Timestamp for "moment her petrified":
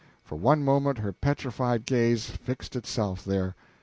0.65-1.85